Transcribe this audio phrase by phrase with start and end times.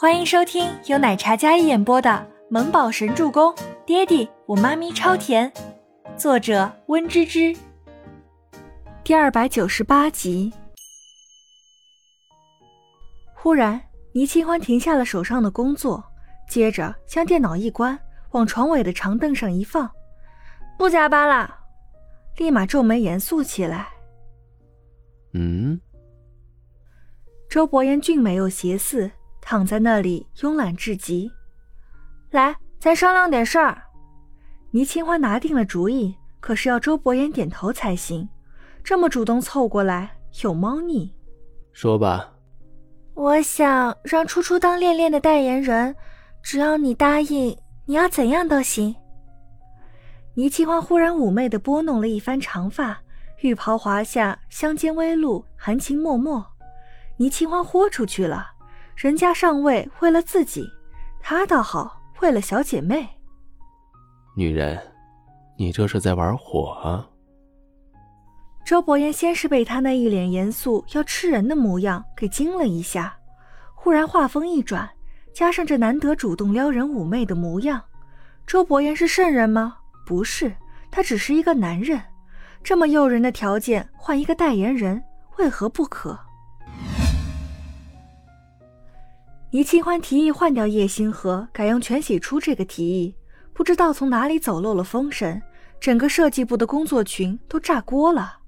[0.00, 2.08] 欢迎收听由奶茶嘉一演播的
[2.48, 3.52] 《萌宝神助攻》，
[3.84, 5.52] 爹地我妈咪超甜，
[6.16, 7.52] 作者温芝芝。
[9.02, 10.52] 第二百九十八集。
[13.34, 13.80] 忽然，
[14.12, 16.04] 倪清欢停下了手上的工作，
[16.48, 17.98] 接着将电脑一关，
[18.30, 19.90] 往床尾的长凳上一放，
[20.78, 21.52] 不加班了，
[22.36, 23.88] 立马皱眉严肃起来。
[25.32, 25.80] 嗯。
[27.50, 29.10] 周伯言俊美又邪肆。
[29.50, 31.32] 躺在那里慵懒至极，
[32.32, 33.82] 来，咱商量点事儿。
[34.72, 38.28] 倪清欢拿定了主意，可是要周伯言点头才行。
[38.84, 41.14] 这么主动凑过来，有猫腻。
[41.72, 42.30] 说吧。
[43.14, 45.96] 我想让初初当恋恋的代言人，
[46.42, 47.56] 只要你答应，
[47.86, 48.94] 你要怎样都行。
[50.34, 53.00] 倪清欢忽然妩媚的拨弄了一番长发，
[53.40, 56.44] 浴袍滑下，香肩微露，含情脉脉。
[57.16, 58.46] 倪清欢豁出去了。
[58.98, 60.68] 人家上位为了自己，
[61.20, 63.08] 他倒好，为了小姐妹。
[64.34, 64.76] 女人，
[65.56, 67.08] 你这是在玩火啊！
[68.66, 73.16] 周伯言先是被他那一脸严肃要吃人的模样给惊了一下，
[73.72, 74.90] 忽然话锋一转，
[75.32, 77.80] 加上这难得主动撩人妩媚的模样，
[78.48, 79.76] 周伯言是圣人吗？
[80.04, 80.52] 不是，
[80.90, 82.02] 他只是一个男人。
[82.64, 85.00] 这么诱人的条件，换一个代言人，
[85.36, 86.18] 为何不可？
[89.50, 93.14] 倪清欢提议换掉叶星河，改用全喜初这个提议，
[93.54, 95.40] 不知道从哪里走漏了风声，
[95.80, 98.40] 整个设计部的工作群都炸锅了。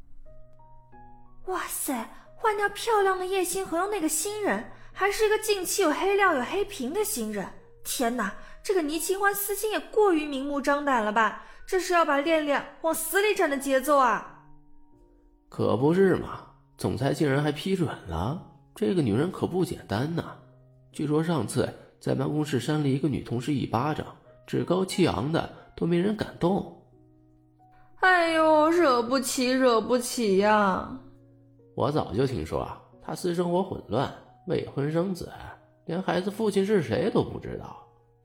[1.46, 7.48] 哇塞，换掉漂亮的叶星河，用那个新人，还是一个近期有黑料、有黑屏的新人。
[7.82, 11.44] 天哪，这个倪清欢私心也过于明目张胆了吧？
[11.66, 14.42] 这是要把恋恋往死里整的节奏啊！
[15.48, 18.42] 可不是嘛，总裁竟然还批准了，
[18.74, 20.36] 这个女人可不简单呐。
[20.92, 24.06] 据说上次在办公室扇了一个女同事一巴掌，
[24.46, 26.76] 趾高气昂的都没人敢动。
[28.00, 30.98] 哎呦，惹不起，惹不起呀！
[31.76, 34.12] 我早就听说啊，她私生活混乱，
[34.46, 35.30] 未婚生子，
[35.84, 37.76] 连孩子父亲是谁都不知道。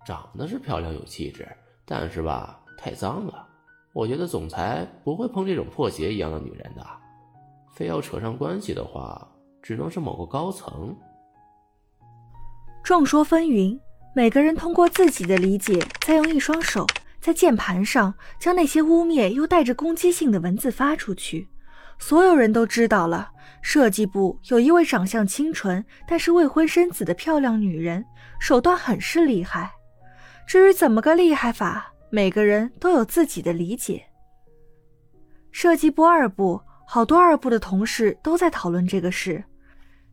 [0.06, 1.48] 长得是漂亮有气质，
[1.86, 3.48] 但是吧，太脏了。
[3.94, 6.86] 我觉得总裁不会碰这种破鞋一样的女人的。
[7.74, 9.28] 非要扯上关系的话，
[9.62, 10.96] 只能是某个高层。
[12.86, 13.80] 众说纷纭，
[14.14, 16.86] 每个人通过自己的理解，再用一双手
[17.20, 21.48] 在键盘上将那些污蔑又带着攻击性的文字发出去。
[21.98, 23.32] 所有人都知道了，
[23.64, 28.06] 设计部有一位长相清纯但是未婚生子的漂亮女人，
[28.40, 29.72] 手段很是厉害。
[30.48, 34.06] 至于怎么个厉害法，每个人都有自己的理解。
[35.52, 39.44] 设计部二部好多二部的同事都在讨论这个事，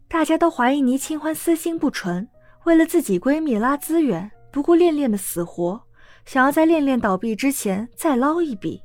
[0.09, 2.27] 大家都怀疑倪清欢私心不纯。
[2.65, 5.83] 为了自己闺蜜拉资源，不顾恋恋的死活，
[6.25, 8.81] 想要在恋恋倒闭之前再捞一笔。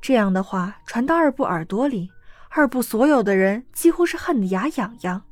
[0.00, 2.10] 这样的话传到二部耳朵里，
[2.48, 5.22] 二部所有的人几乎是恨得牙痒痒。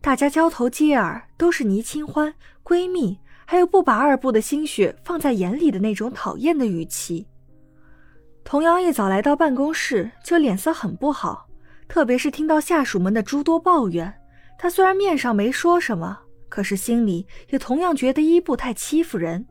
[0.00, 2.32] 大家交头接耳，都是倪清欢
[2.64, 7.26] 闺蜜，还有不把二部的心血放在眼里的那种讨厌的语气。
[8.44, 11.48] 童瑶一早来到办公室，就脸色很不好，
[11.88, 14.12] 特别是听到下属们的诸多抱怨，
[14.56, 16.20] 她虽然面上没说什么。
[16.50, 19.46] 可是心里也同样觉得伊布太欺负人，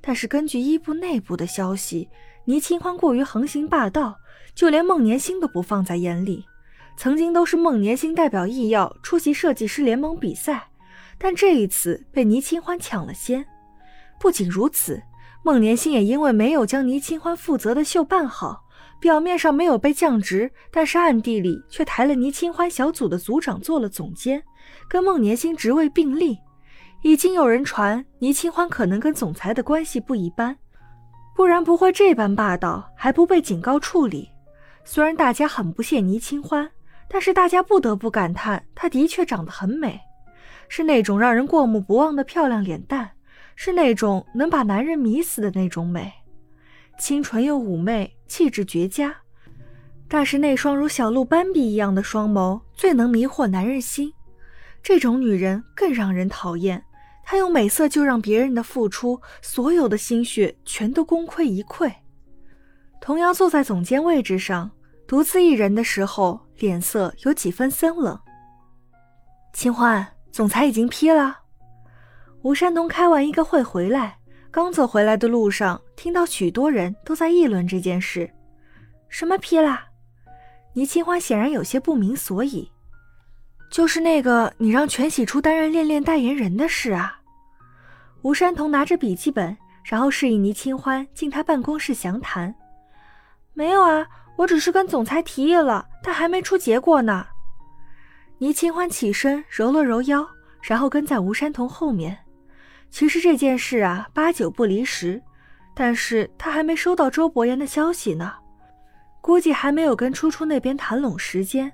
[0.00, 2.08] 但是根据伊布内部的消息，
[2.46, 4.16] 倪清欢过于横行霸道，
[4.54, 6.44] 就连孟年星都不放在眼里。
[6.96, 10.68] 曾经都是孟年星代表易耀出席设计师联盟比赛，
[11.16, 13.46] 但这一次被倪清欢抢了先。
[14.18, 15.00] 不仅如此，
[15.44, 18.64] 孟年星也因为没有将倪清欢负责的秀办好，
[19.00, 24.42] 表面上没有被降职，但是暗地里却抬了倪清欢小组的组长做了总监。
[24.88, 26.38] 跟孟年星职位并立，
[27.02, 30.56] 已经有人传倪清欢可能跟总裁的关系不一般，
[31.36, 34.30] 不然不会这般霸道，还不被警告处理。
[34.84, 36.70] 虽然大家很不屑倪清欢，
[37.08, 40.00] 但是大家不得不感叹，她的确长得很美，
[40.68, 43.10] 是那种让人过目不忘的漂亮脸蛋，
[43.54, 46.12] 是那种能把男人迷死的那种美，
[46.98, 49.14] 清纯又妩媚，气质绝佳。
[50.08, 54.10] 但是那双如小鹿斑比一样的双眸，最能迷惑男人心。
[54.88, 56.82] 这种女人更让人讨厌，
[57.22, 61.92] 她用美色就让别人的付出，所有的心血全都功亏一篑。
[62.98, 64.70] 童瑶坐在总监位置上，
[65.06, 68.18] 独自一人的时候，脸色有几分森冷。
[69.52, 71.40] 清欢，总裁已经批了。
[72.40, 74.16] 吴山东开完一个会回来，
[74.50, 78.30] 刚走回来的路上，听到许多人都在议论这件事。
[79.10, 79.88] 什么批啦？
[80.72, 82.72] 倪清欢显然有些不明所以。
[83.70, 87.20] 就是那个你让全喜初担任恋恋代言人的事啊！
[88.22, 92.54] 吴山童拿着笔记本，然后示意倪清欢进他办公室详谈。
[93.52, 94.06] 没有啊，
[94.36, 97.26] 我只是跟总裁提议了，但还没出结果呢。
[98.38, 100.26] 倪清欢起身揉了揉腰，
[100.62, 102.16] 然后跟在吴山童后面。
[102.90, 105.20] 其实这件事啊，八九不离十，
[105.74, 108.32] 但是他还没收到周伯言的消息呢，
[109.20, 111.70] 估计还没有跟初初那边谈拢时间。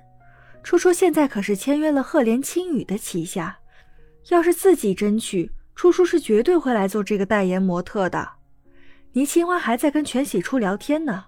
[0.65, 3.55] 初初现在可是签约了赫连青羽的旗下，
[4.29, 8.27] 要是自己争取，初初是绝对会来做这个代言模特的。
[9.11, 11.25] 倪清欢还在跟全喜初聊天呢。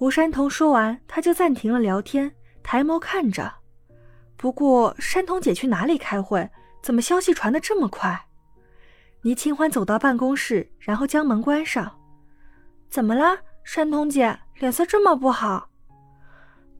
[0.00, 3.52] 吴山童说完，他就暂停了聊天，抬眸看着。
[4.38, 6.48] 不过，山童姐去哪里开会？
[6.82, 8.18] 怎么消息传得这么快？
[9.20, 11.94] 倪清欢走到办公室，然后将门关上。
[12.88, 14.38] 怎么了，山童姐？
[14.54, 15.68] 脸色这么不好？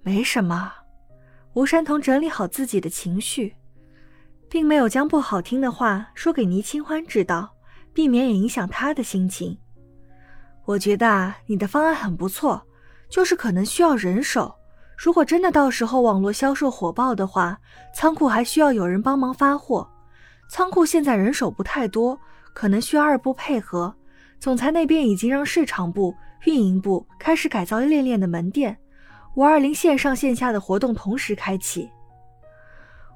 [0.01, 0.73] 没什么。
[1.57, 3.57] 吴山童整理好自己的情绪，
[4.47, 7.51] 并没有将不好听的话说给倪清欢知道，
[7.95, 9.57] 避免也影响他的心情。
[10.67, 12.63] 我觉得啊，你的方案很不错。
[13.09, 14.55] 就是可能需要人手，
[14.99, 17.59] 如果真的到时候网络销售火爆的话，
[17.95, 19.89] 仓库还需要有人帮忙发货。
[20.51, 22.19] 仓库现在人手不太多，
[22.53, 23.95] 可能需要二部配合。
[24.39, 26.15] 总裁那边已经让市场部、
[26.45, 28.77] 运营部开始改造恋恋的门店，
[29.37, 31.91] 五二零线上线下的活动同时开启。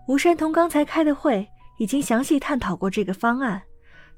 [0.07, 3.63] 吴山童刚才开的会已经详细探讨过这个方案，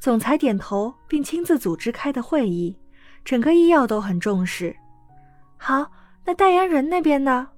[0.00, 2.76] 总裁点头并亲自组织开的会议，
[3.24, 4.74] 整个医药都很重视。
[5.56, 5.88] 好，
[6.24, 7.48] 那代言人那边呢？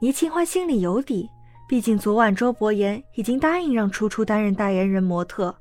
[0.00, 1.30] 倪清欢心里有底，
[1.66, 5.56] 毕竟昨晚周伯言已经答应让初初担任代言人模特，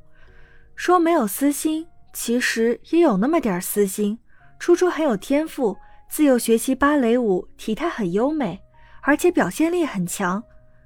[0.75, 4.19] 说没有私心，其实也有那么点私心。
[4.59, 5.77] 初初很有天赋，
[6.09, 8.59] 自幼学习芭蕾舞，体态很优美，
[9.01, 10.43] 而且表现力很强，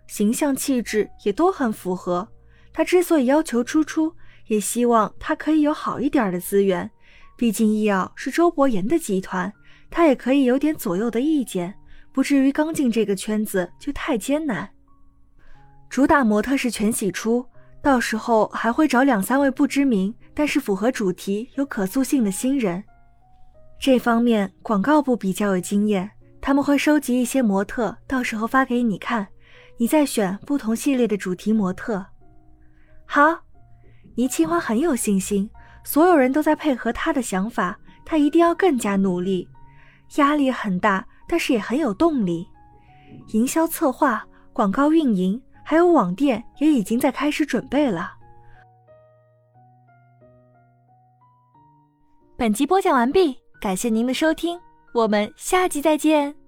[0.07, 2.27] 形象气质也都很符合。
[2.73, 4.13] 他之所以要求初初，
[4.47, 6.89] 也希望他可以有好一点的资源，
[7.37, 9.51] 毕竟医药是周伯言的集团。
[9.89, 11.75] 他也可以有点左右的意见，
[12.13, 14.69] 不至于刚进这个圈子就太艰难。
[15.89, 17.45] 主打模特是全喜初，
[17.81, 22.81] 到时候还会找两三位不知名但是符合主题、有可塑性的新人。
[23.81, 26.07] 这方面广告部比较有经验，
[26.39, 29.27] 他们会收集一些模特，到时候发给你看，
[29.77, 32.05] 你再选不同系列的主题模特。
[33.07, 33.35] 好，
[34.13, 35.49] 倪清欢很有信心，
[35.83, 37.75] 所有人都在配合他的想法，
[38.05, 39.49] 他一定要更加努力。
[40.17, 42.47] 压力很大，但是也很有动力。
[43.29, 44.23] 营销策划、
[44.53, 48.13] 广告运营，还有网店也已经在开始准备了。
[52.37, 54.59] 本集播讲完毕，感谢您的收听，
[54.91, 56.40] 我们下集再见。